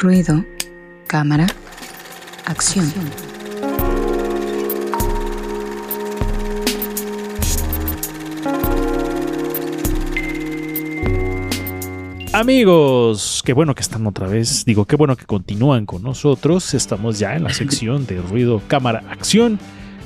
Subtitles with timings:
[0.00, 0.44] Ruido,
[1.08, 1.48] cámara,
[2.44, 2.86] acción.
[12.32, 14.64] Amigos, qué bueno que están otra vez.
[14.64, 16.74] Digo, qué bueno que continúan con nosotros.
[16.74, 19.58] Estamos ya en la sección de ruido, cámara, acción.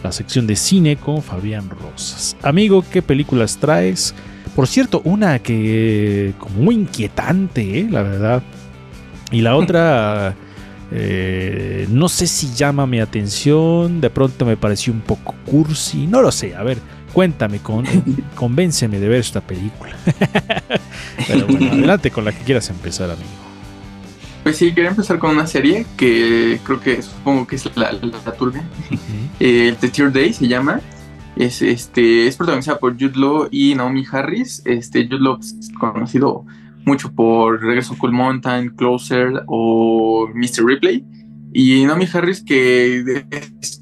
[0.02, 2.34] La sección de cine con Fabián Rosas.
[2.40, 4.14] Amigo, ¿qué películas traes?
[4.56, 7.88] Por cierto, una que muy inquietante, ¿eh?
[7.90, 8.42] la verdad.
[9.32, 10.36] Y la otra,
[10.92, 14.00] eh, no sé si llama mi atención.
[14.00, 16.06] De pronto me pareció un poco cursi.
[16.06, 16.54] No lo sé.
[16.54, 16.78] A ver,
[17.12, 17.84] Cuéntame, con,
[18.34, 19.94] convénceme de ver esta película.
[21.28, 23.28] Pero bueno, adelante con la que quieras empezar, amigo.
[24.42, 28.32] Pues sí, quería empezar con una serie que creo que supongo que es la, la,
[28.32, 28.64] turbia.
[29.38, 30.80] Eh, The Tear Day se llama.
[31.36, 34.62] Es, este, es protagonizada por Jude Law y Naomi Harris.
[34.64, 36.44] Este, Jude Law es conocido
[36.84, 40.64] mucho por Regreso Cool Mountain, Closer o Mr.
[40.64, 41.04] Ripley.
[41.54, 43.24] Y Naomi Harris, que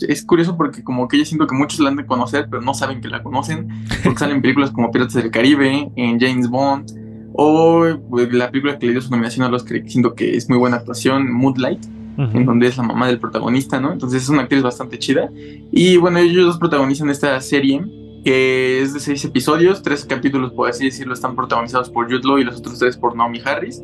[0.09, 2.75] es, curioso porque como que ella siento que muchos la han de conocer, pero no
[2.75, 3.69] saben que la conocen,
[4.03, 6.91] porque salen en películas como Piratas del Caribe, en James Bond,
[7.33, 10.49] o pues, la película que le dio su nominación a los que siento que es
[10.49, 11.85] muy buena actuación, Moonlight,
[12.19, 13.93] en donde es la mamá del protagonista, ¿no?
[13.93, 15.31] Entonces es una actriz bastante chida.
[15.73, 17.83] Y bueno, ellos dos protagonizan esta serie,
[18.25, 22.45] que es de seis episodios, tres capítulos, por así decirlo, están protagonizados por Jude y
[22.45, 23.83] los otros tres por Naomi Harris.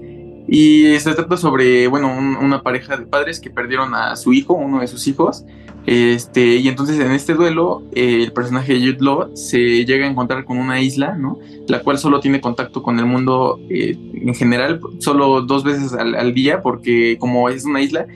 [0.48, 4.80] Y se trata sobre, bueno, una pareja de padres que perdieron a su hijo, uno
[4.80, 5.44] de sus hijos.
[5.86, 10.44] Este, y entonces en este duelo, eh, el personaje de Jude se llega a encontrar
[10.44, 11.38] con una isla, ¿no?
[11.68, 16.34] La cual solo tiene contacto con el mundo eh, en general, solo dos veces al,
[16.34, 18.06] día, porque como es una isla,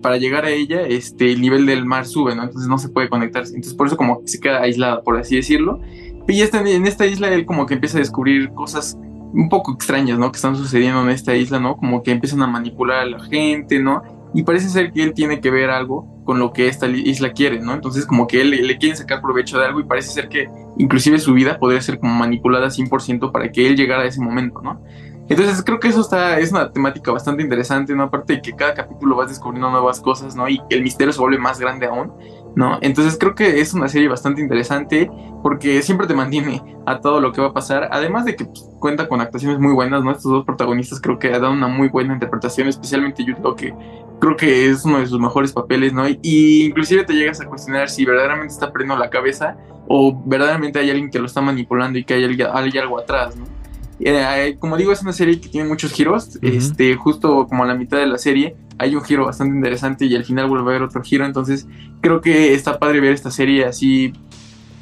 [0.00, 2.44] para llegar a ella, este, el nivel del mar sube, ¿no?
[2.44, 3.44] Entonces no se puede conectar.
[3.46, 5.80] Entonces por eso como se queda aislada, por así decirlo.
[6.28, 8.98] Y está en esta isla él como que empieza a descubrir cosas
[9.32, 10.30] un poco extrañas, ¿no?
[10.32, 11.76] Que están sucediendo en esta isla, ¿no?
[11.76, 14.02] Como que empiezan a manipular a la gente, ¿no?
[14.34, 17.60] Y parece ser que él tiene que ver algo con lo que esta isla quiere,
[17.60, 17.74] ¿no?
[17.74, 21.18] Entonces como que él le, quiere sacar provecho de algo y parece ser que inclusive
[21.18, 24.80] su vida podría ser como manipulada 100% para que él llegara a ese momento, ¿no?
[25.28, 28.04] Entonces creo que eso está, es una temática bastante interesante, ¿no?
[28.04, 30.48] Aparte de que cada capítulo vas descubriendo nuevas cosas, ¿no?
[30.48, 32.12] Y el misterio se vuelve más grande aún.
[32.56, 32.78] ¿no?
[32.80, 35.10] Entonces creo que es una serie bastante interesante
[35.42, 38.66] porque siempre te mantiene a todo lo que va a pasar, además de que pues,
[38.80, 40.10] cuenta con actuaciones muy buenas, ¿no?
[40.10, 43.74] Estos dos protagonistas creo que dan una muy buena interpretación, especialmente Yuto, que
[44.18, 46.08] creo que es uno de sus mejores papeles, ¿no?
[46.08, 50.88] Y, inclusive te llegas a cuestionar si verdaderamente está perdiendo la cabeza o verdaderamente hay
[50.88, 53.55] alguien que lo está manipulando y que hay, hay algo atrás, ¿no?
[54.00, 56.38] Eh, como digo, es una serie que tiene muchos giros.
[56.42, 60.14] Este, justo como a la mitad de la serie hay un giro bastante interesante y
[60.14, 61.24] al final vuelve a haber otro giro.
[61.24, 61.66] Entonces,
[62.00, 64.12] creo que está padre ver esta serie así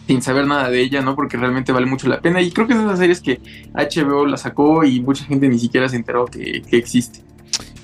[0.07, 1.15] sin saber nada de ella, ¿no?
[1.15, 2.43] Porque realmente vale mucho la pena.
[2.43, 3.41] Y creo que es de esas series que
[3.73, 7.21] HBO la sacó y mucha gente ni siquiera se enteró que existe.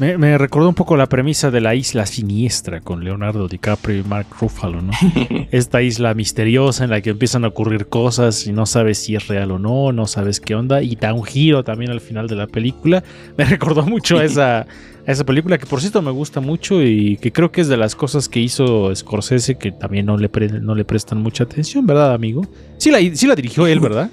[0.00, 4.28] Me, recordó un poco la premisa de la isla siniestra con Leonardo DiCaprio y Mark
[4.40, 4.92] Ruffalo, ¿no?
[5.50, 9.28] Esta isla misteriosa en la que empiezan a ocurrir cosas y no sabes si es
[9.28, 12.36] real o no, no sabes qué onda, y da un giro también al final de
[12.36, 13.04] la película.
[13.36, 14.66] Me recordó mucho a esa,
[15.06, 17.94] esa película que por cierto me gusta mucho y que creo que es de las
[17.94, 20.30] cosas que hizo Scorsese que también no le,
[20.62, 22.46] no le prestan mucha atención, ¿verdad, amigo?
[22.78, 24.10] Sí la, sí la dirigió él, ¿verdad?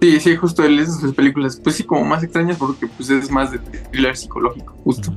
[0.00, 3.30] Sí, sí, justo él es sus películas, pues sí, como más extrañas porque pues es
[3.30, 5.12] más de thriller psicológico, justo.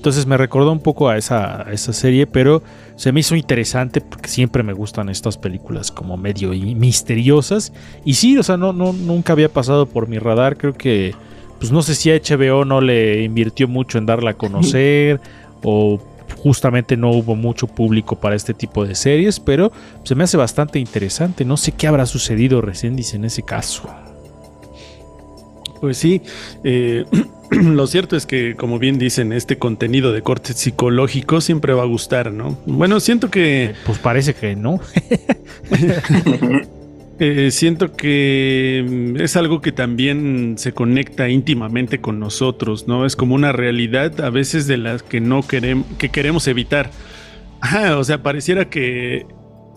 [0.00, 2.62] Entonces me recordó un poco a esa, esa serie, pero
[2.96, 7.72] se me hizo interesante porque siempre me gustan estas películas como medio misteriosas.
[8.04, 10.56] Y sí, o sea, no, no, nunca había pasado por mi radar.
[10.56, 11.14] Creo que,
[11.58, 15.20] pues no sé si HBO no le invirtió mucho en darla a conocer
[15.62, 16.00] o
[16.42, 19.72] justamente no hubo mucho público para este tipo de series, pero
[20.04, 21.44] se me hace bastante interesante.
[21.44, 23.90] No sé qué habrá sucedido recién, dice en ese caso.
[25.80, 26.22] Pues sí,
[26.64, 27.04] eh,
[27.50, 31.86] lo cierto es que, como bien dicen, este contenido de corte psicológico siempre va a
[31.86, 32.58] gustar, ¿no?
[32.66, 33.74] Bueno, siento que...
[33.86, 34.80] Pues parece que no.
[37.22, 43.04] Eh, siento que mm, es algo que también se conecta íntimamente con nosotros, ¿no?
[43.04, 46.90] Es como una realidad a veces de las que no queremos, que queremos evitar.
[47.94, 49.26] o sea, pareciera que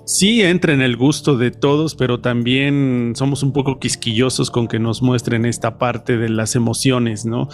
[0.05, 4.79] sí entra en el gusto de todos, pero también somos un poco quisquillosos con que
[4.79, 7.47] nos muestren esta parte de las emociones, ¿no?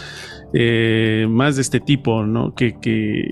[0.53, 2.53] Eh, más de este tipo, ¿no?
[2.55, 3.27] Que,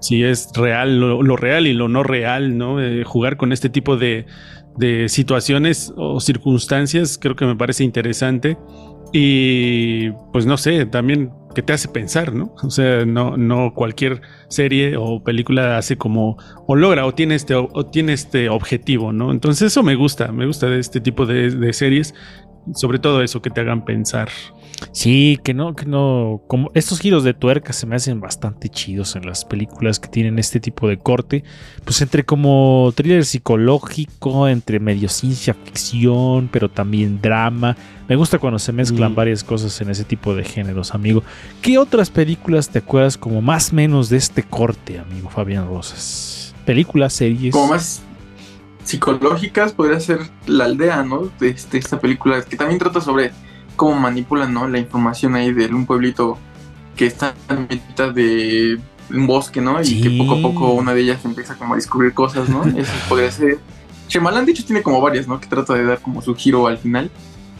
[0.00, 2.80] si es real, lo, real y lo no real, ¿no?
[2.82, 4.26] Eh, jugar con este tipo de,
[4.76, 8.56] de situaciones o circunstancias creo que me parece interesante.
[9.12, 12.54] Y pues no sé, también que te hace pensar, ¿no?
[12.62, 16.38] O sea, no, no cualquier serie o película hace como,
[16.68, 19.32] o logra, o tiene este, o tiene este objetivo, ¿no?
[19.32, 22.14] Entonces eso me gusta, me gusta de este tipo de, series.
[22.74, 24.28] Sobre todo eso, que te hagan pensar.
[24.92, 26.40] Sí, que no, que no.
[26.46, 30.38] Como estos giros de tuerca se me hacen bastante chidos en las películas que tienen
[30.38, 31.42] este tipo de corte.
[31.84, 37.76] Pues entre como thriller psicológico, entre medio ciencia ficción, pero también drama.
[38.08, 39.16] Me gusta cuando se mezclan Mm.
[39.16, 41.22] varias cosas en ese tipo de géneros, amigo.
[41.60, 46.54] ¿Qué otras películas te acuerdas como más o menos de este corte, amigo Fabián Rosas?
[46.64, 47.52] Películas, series.
[47.52, 48.02] Como más
[48.88, 51.30] psicológicas, podría ser La Aldea, ¿no?
[51.38, 53.32] De este, esta película que también trata sobre
[53.76, 54.66] cómo manipulan, ¿no?
[54.66, 56.38] La información ahí de un pueblito
[56.96, 58.80] que está en mitad de
[59.10, 59.80] un bosque, ¿no?
[59.80, 60.00] Y Sí.
[60.00, 62.62] que poco a poco una de ellas empieza como a descubrir cosas, ¿no?
[62.76, 63.58] Eso podría ser.
[64.08, 65.38] Shyamalan, de hecho, tiene como varias, ¿no?
[65.38, 67.10] Que trata de dar como su giro al final.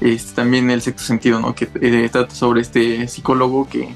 [0.00, 1.54] Este, también el sexto sentido, ¿no?
[1.54, 3.90] Que eh, trata sobre este psicólogo que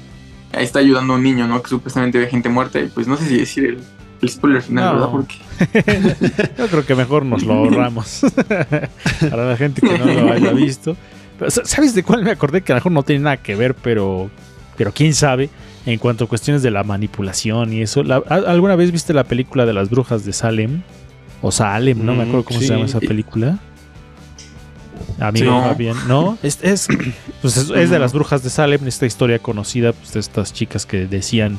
[0.51, 1.63] está ayudando a un niño, ¿no?
[1.63, 2.79] Que supuestamente ve gente muerta.
[2.79, 3.83] Y pues no sé si decir el,
[4.23, 4.93] el spoiler final, No.
[4.93, 5.09] ¿verdad?
[5.11, 8.21] Porque Yo creo que mejor nos lo ahorramos.
[9.29, 10.95] Para la gente que no lo haya visto.
[11.37, 12.61] Pero, ¿Sabes de cuál me acordé?
[12.61, 14.29] Que a lo mejor no tiene nada que ver, pero,
[14.77, 15.49] pero quién sabe.
[15.85, 18.03] En cuanto a cuestiones de la manipulación y eso.
[18.03, 20.81] La- ¿a- ¿Alguna vez viste la película de las brujas de Salem?
[21.41, 22.67] O Salem, no me Mm, acuerdo cómo sí.
[22.67, 23.59] se llama esa película.
[25.19, 25.51] Amigo Sí.
[25.51, 25.63] No.
[25.63, 26.37] Fabián, ¿no?
[26.41, 26.87] Es, es,
[27.41, 30.85] pues es, es de las brujas de Salem, esta historia conocida pues, de estas chicas
[30.85, 31.57] que decían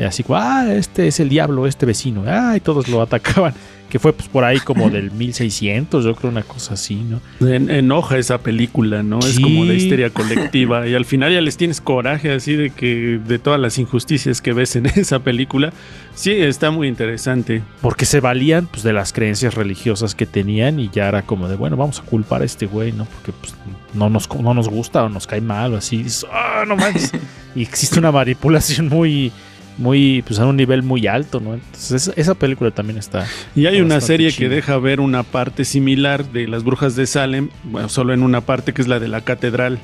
[0.00, 3.52] eh, así como, ah, este es el diablo, este vecino, ah, y todos lo atacaban,
[3.90, 7.20] que fue pues por ahí como del 1600, yo creo una cosa así, ¿no?
[7.46, 9.18] En- enoja esa película, ¿no?
[9.18, 10.86] Es como de histeria colectiva.
[10.86, 14.52] Y al final ya les tienes coraje así de que de todas las injusticias que
[14.52, 15.72] ves en esa película.
[16.14, 17.62] Sí, está muy interesante.
[17.80, 21.56] Porque se valían pues de las creencias religiosas que tenían y ya era como de,
[21.56, 23.06] bueno, vamos a culpar a este güey, ¿no?
[23.06, 23.54] Porque pues
[23.94, 27.12] no nos, no nos gusta o nos cae mal o así, ah, no manches.
[27.56, 29.32] y existe una manipulación muy...
[29.80, 31.54] Muy, pues a un nivel muy alto, ¿no?
[31.54, 33.26] Entonces, esa, esa película también está.
[33.56, 37.48] Y hay una serie que deja ver una parte similar de las brujas de Salem,
[37.64, 39.80] bueno, solo en una parte que es la de la catedral,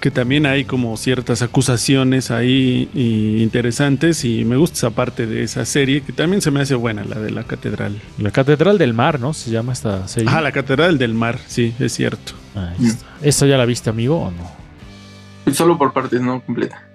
[0.00, 5.42] que también hay como ciertas acusaciones ahí y interesantes y me gusta esa parte de
[5.42, 8.00] esa serie que también se me hace buena, la de la catedral.
[8.18, 9.34] La Catedral del Mar, ¿no?
[9.34, 10.30] Se llama esta serie.
[10.32, 12.32] Ah, la catedral del mar, sí, es cierto.
[12.54, 13.06] Ahí está.
[13.22, 14.58] ¿Esa ya la viste, amigo, o no?
[15.52, 16.87] solo por partes, no completa.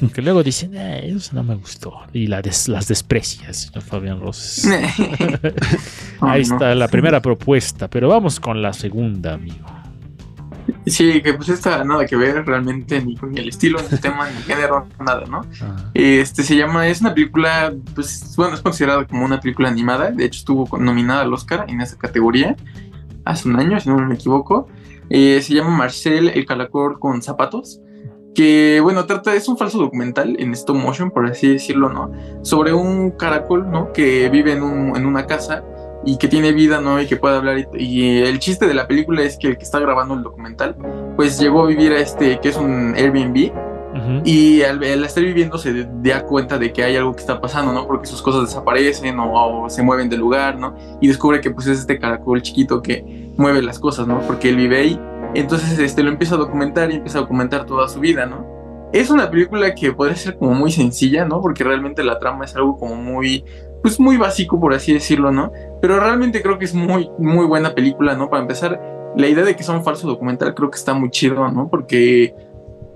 [0.00, 1.94] Porque luego dicen, "Eh, eso no me gustó.
[2.12, 4.66] Y la des- las desprecias, ¿no, Fabián Rosas.
[6.20, 6.54] Ahí no.
[6.54, 9.66] está la primera propuesta, pero vamos con la segunda, amigo.
[10.86, 14.28] Sí, que pues esta nada que ver realmente ni con el estilo, ni el tema,
[14.30, 15.42] ni el género, nada, ¿no?
[15.94, 20.10] Este se llama, es una película, pues bueno, es considerada como una película animada.
[20.10, 22.56] De hecho, estuvo nominada al Oscar en esa categoría
[23.24, 24.68] hace un año, si no me equivoco.
[25.08, 27.80] Eh, se llama Marcel, el calacor con zapatos.
[28.40, 32.10] Que bueno, trata, es un falso documental en stop motion, por así decirlo, ¿no?
[32.40, 33.92] Sobre un caracol, ¿no?
[33.92, 35.62] Que vive en, un- en una casa
[36.06, 36.98] y que tiene vida, ¿no?
[37.02, 37.58] Y que puede hablar.
[37.58, 40.74] Y, y el chiste de la película es que el que está grabando el documental,
[41.16, 43.52] pues llegó a vivir a este, que es un Airbnb,
[44.24, 47.74] y al, al estar viviendo se da cuenta de que hay algo que está pasando,
[47.74, 47.86] ¿no?
[47.86, 50.74] Porque sus cosas desaparecen o, o se mueven del lugar, ¿no?
[51.02, 53.04] Y descubre que pues es este caracol chiquito que
[53.36, 54.20] mueve las cosas, ¿no?
[54.20, 55.00] Porque él vive ahí.
[55.34, 58.46] Entonces este, lo empieza a documentar y empieza a documentar toda su vida, ¿no?
[58.92, 61.40] Es una película que podría ser como muy sencilla, ¿no?
[61.40, 63.44] Porque realmente la trama es algo como muy,
[63.82, 65.52] pues muy básico, por así decirlo, ¿no?
[65.80, 68.28] Pero realmente creo que es muy, muy buena película, ¿no?
[68.28, 68.80] Para empezar,
[69.16, 71.68] la idea de que sea un falso documental creo que está muy chido, ¿no?
[71.68, 72.34] Porque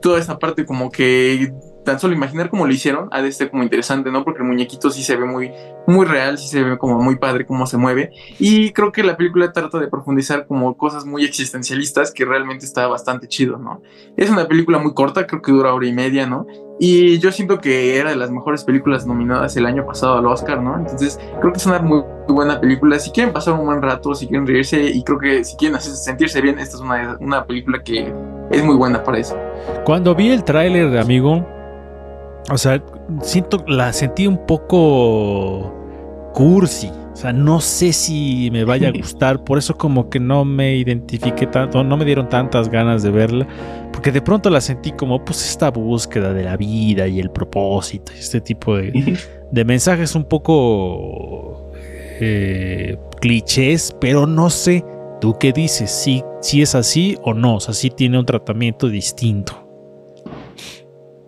[0.02, 1.52] toda esa parte como que
[1.84, 4.24] tan solo imaginar cómo lo hicieron ha de ser como interesante, ¿no?
[4.24, 5.52] Porque el muñequito sí se ve muy,
[5.86, 8.10] muy real, sí se ve como muy padre cómo se mueve.
[8.38, 12.86] Y creo que la película trata de profundizar como cosas muy existencialistas que realmente está
[12.86, 13.82] bastante chido, ¿no?
[14.16, 16.46] Es una película muy corta, creo que dura hora y media, ¿no?
[16.80, 20.60] Y yo siento que era de las mejores películas nominadas el año pasado al Oscar,
[20.60, 20.76] ¿no?
[20.76, 22.98] Entonces creo que es una muy, buena película.
[22.98, 26.02] Si quieren pasar un buen rato, si quieren reírse y creo que si quieren hacerse
[26.02, 28.12] sentirse bien, esta es una, una película que
[28.50, 29.36] es muy buena para eso.
[29.84, 31.46] Cuando vi el tráiler, amigo,
[32.50, 32.82] o sea,
[33.22, 35.72] siento, la sentí un poco
[36.34, 36.90] cursi.
[37.12, 39.44] O sea, no sé si me vaya a gustar.
[39.44, 43.46] Por eso como que no me identifiqué tanto, no me dieron tantas ganas de verla.
[43.92, 48.12] Porque de pronto la sentí como pues esta búsqueda de la vida y el propósito
[48.14, 49.18] y este tipo de,
[49.52, 51.70] de mensajes un poco
[52.20, 54.84] eh, clichés, pero no sé.
[55.20, 55.90] ¿Tú qué dices?
[55.90, 57.56] ¿Si si es así o no?
[57.56, 59.63] O sea, si tiene un tratamiento distinto.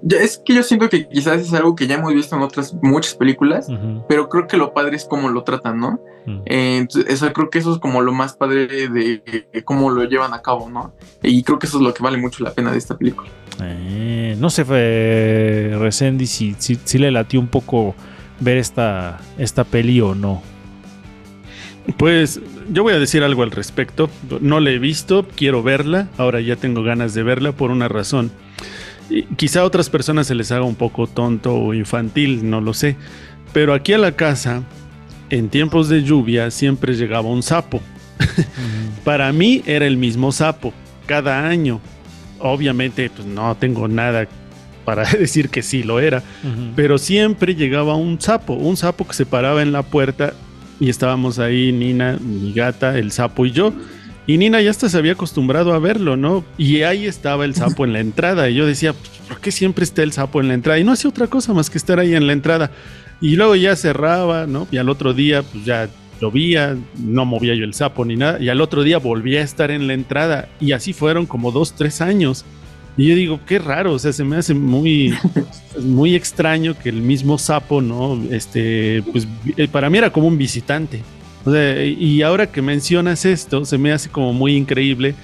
[0.03, 2.75] Ya, es que yo siento que quizás es algo que ya hemos visto en otras
[2.83, 3.69] muchas películas,
[4.09, 6.01] pero creo que lo padre es cómo lo tratan, ¿no?
[6.27, 6.43] ujú.
[6.47, 9.23] Eh, entonces, eso, creo que eso es como lo más padre de,
[9.53, 10.93] de cómo lo llevan a cabo, ¿no?
[11.23, 13.29] Y creo que eso es lo que vale mucho la pena de esta película.
[13.63, 17.95] Eh, no sé, eh, Resendi, si, si, si le latió un poco
[18.41, 20.43] ver esta, esta peli o no.
[21.97, 24.11] Pues yo voy a decir algo al respecto.
[24.41, 26.09] No la he visto, quiero verla.
[26.19, 28.31] Ahora ya tengo ganas de verla por una razón.
[29.37, 32.97] Quizá a otras personas se les haga un poco tonto o infantil, no lo sé.
[33.53, 34.63] Pero aquí a la casa,
[35.31, 37.81] en tiempos de lluvia, siempre llegaba un sapo.
[39.05, 40.73] Para mí era el mismo sapo,
[41.07, 41.81] cada año.
[42.39, 44.29] Obviamente, pues no tengo nada
[44.85, 46.23] para decir que sí lo era,
[46.77, 50.33] pero siempre llegaba un sapo, un sapo que se paraba en la puerta
[50.79, 53.73] y estábamos ahí, Nina, mi gata, el sapo y yo.
[54.27, 56.45] Y Nina ya hasta se había acostumbrado a verlo, ¿no?
[56.59, 58.51] Y ahí estaba el sapo en la entrada.
[58.51, 58.93] Y yo decía,
[59.29, 60.81] ¿por qué siempre está el sapo en la entrada?
[60.81, 62.73] Y no hacía otra cosa más que estar ahí en la entrada.
[63.21, 64.67] Y luego ya cerraba, ¿no?
[64.73, 65.89] Y al otro día, pues ya
[66.21, 68.41] llovía, no movía yo el sapo ni nada.
[68.41, 70.49] Y al otro día volvía a estar en la entrada.
[70.61, 72.45] Y así fueron como dos, tres años.
[72.97, 75.15] Y yo digo, qué raro, o sea, se me hace muy,
[75.81, 78.19] muy extraño que el mismo sapo, ¿no?
[78.31, 81.03] Este, pues eh, para mí era como un visitante.
[81.47, 85.15] O sea, y ahora que mencionas esto, se me hace como muy increíble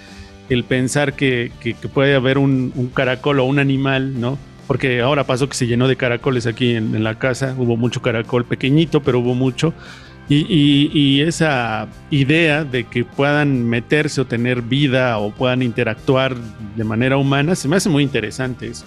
[0.48, 1.52] el pensar que,
[1.92, 4.38] puede haber un, caracol o un animal, ¿no?
[4.66, 8.00] Porque ahora pasó que se llenó de caracoles aquí en, en la casa, hubo mucho
[8.00, 9.74] caracol pequeñito, pero hubo mucho.
[10.28, 16.34] Y, esa idea de que puedan meterse o tener vida o puedan interactuar
[16.76, 18.84] de manera humana, se me hace muy interesante eso.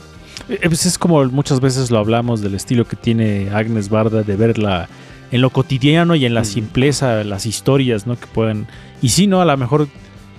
[0.50, 4.36] Eh, pues es como muchas veces lo hablamos del estilo que tiene Agnes Barda de
[4.36, 4.90] verla
[5.36, 8.18] en lo cotidiano y en la simpleza, las historias, ¿no?
[8.18, 8.68] Que puedan.
[9.02, 9.90] Y si no, a lo mejor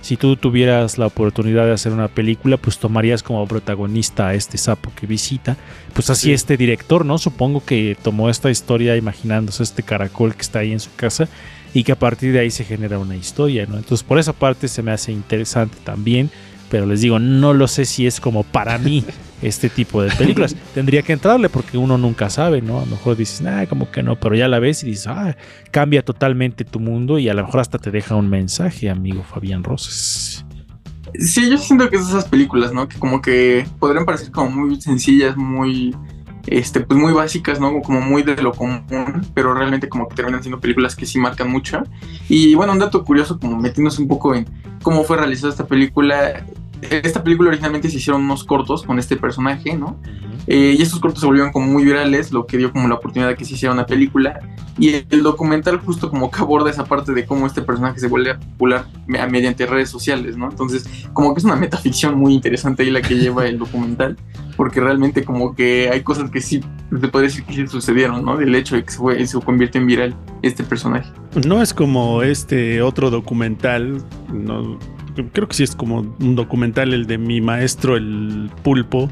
[0.01, 4.57] si tú tuvieras la oportunidad de hacer una película, pues tomarías como protagonista a este
[4.57, 5.55] sapo que visita.
[5.93, 7.19] Pues así este director, ¿no?
[7.19, 11.27] Supongo que tomó esta historia imaginándose este caracol que está ahí en su casa
[11.75, 13.77] y que a partir de ahí se genera una historia, ¿no?
[13.77, 16.31] Entonces por esa parte se me hace interesante también,
[16.71, 19.05] pero les digo, no lo sé si es como para mí
[19.41, 20.55] este tipo de películas.
[20.73, 22.79] Tendría que entrarle porque uno nunca sabe, ¿no?
[22.79, 25.35] A lo mejor dices, ah, como que no, pero ya la ves y dices, ah,
[25.71, 29.63] cambia totalmente tu mundo y a lo mejor hasta te deja un mensaje, amigo Fabián
[29.63, 30.45] Roses.
[31.15, 32.87] Sí, yo siento que es esas películas, ¿no?
[32.87, 35.95] Que como que podrían parecer como muy sencillas, muy,
[36.47, 37.81] este, pues muy básicas, ¿no?
[37.81, 38.83] Como muy de lo común,
[39.33, 41.83] pero realmente como que terminan siendo películas que sí marcan mucho.
[42.29, 44.47] Y bueno, un dato curioso, como metiéndose un poco en
[44.83, 46.45] cómo fue realizada esta película,
[46.81, 49.99] esta película originalmente se hicieron unos cortos con este personaje, ¿no?
[50.47, 53.29] Eh, y estos cortos se volvieron como muy virales, lo que dio como la oportunidad
[53.29, 54.39] de que se hiciera una película.
[54.79, 58.35] Y el documental justo como que aborda esa parte de cómo este personaje se vuelve
[58.35, 60.49] popular mediante redes sociales, ¿no?
[60.49, 64.15] Entonces, como que es una metaficción muy interesante ahí la que lleva el documental,
[64.55, 66.61] porque realmente como que hay cosas que sí,
[67.01, 68.37] te puede decir que sí sucedieron, ¿no?
[68.37, 71.11] Del hecho de que se, fue, se convierte en viral este personaje.
[71.45, 74.77] No es como este otro documental, no
[75.25, 79.09] creo que sí es como un documental, el de mi maestro, el pulpo.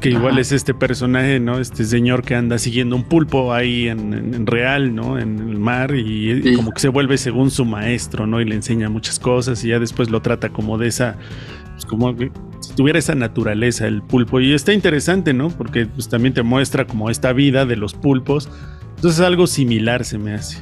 [0.00, 1.60] Que igual es este personaje, ¿no?
[1.60, 5.16] Este señor que anda siguiendo un pulpo ahí en, real, ¿no?
[5.16, 8.40] En el mar y, como que se vuelve según su maestro, ¿no?
[8.40, 11.18] Y le enseña muchas cosas y ya después lo trata como de esa,
[11.74, 14.40] pues como si tuviera esa naturaleza el pulpo.
[14.40, 15.50] Y está interesante, ¿no?
[15.50, 18.48] Porque pues también te muestra como esta vida de los pulpos.
[18.96, 20.58] Entonces algo similar se me hace.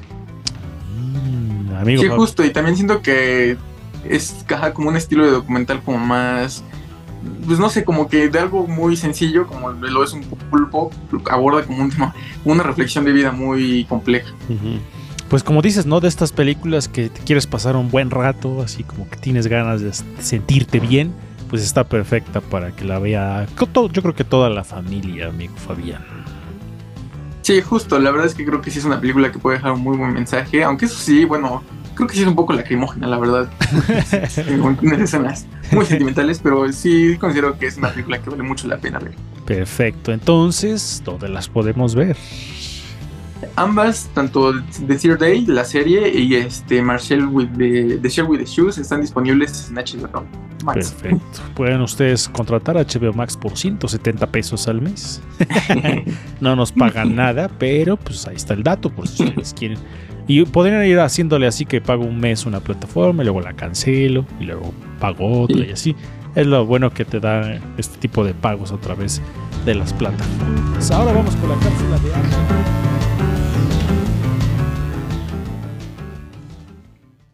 [0.99, 2.44] Mm, amigo, sí, justo.
[2.44, 3.56] Y también siento que
[4.09, 6.64] es caja como un estilo de documental como más
[7.47, 10.90] pues no sé, como que de algo muy sencillo, como lo es un pulpo,
[11.30, 11.92] aborda como un
[12.45, 14.33] una reflexión de vida muy compleja.
[15.28, 16.00] Pues como dices, ¿no?
[16.00, 19.80] De estas películas que te quieres pasar un buen rato, así como que tienes ganas
[19.80, 21.12] de sentirte bien,
[21.49, 26.04] pues está perfecta para que la vea yo creo que toda la familia, amigo Fabián.
[27.42, 29.73] Sí, justo, la verdad es que creo que sí es una película que puede dejar
[29.73, 31.62] un muy buen mensaje, aunque eso sí, bueno,
[32.00, 33.50] creo que sí es un poco lacrimógena, la verdad.
[34.80, 38.78] Tiene escenas muy sentimentales, pero sí considero que es una película que vale mucho la
[38.78, 39.14] pena ver.
[39.45, 42.16] Perfecto, entonces, ¿dónde las podemos ver?
[43.57, 44.52] Ambas, tanto
[44.87, 49.00] The Third Day, la serie, y este Marcel with the, the with the Shoes están
[49.00, 50.25] disponibles en HBO
[50.64, 50.92] Max.
[50.92, 51.40] Perfecto.
[51.54, 55.23] Pueden ustedes contratar a HBO Max por 170 pesos al mes.
[56.40, 59.78] no nos pagan nada, pero pues ahí está el dato por si ustedes quieren
[60.30, 64.25] y podrían ir haciéndole así que pago un mes una plataforma y luego la cancelo
[64.38, 65.96] y luego pago otra y así.
[66.37, 69.20] Es lo bueno que te da este tipo de pagos a través
[69.64, 70.88] de las plataformas.
[70.92, 72.89] Ahora vamos con la cápsula de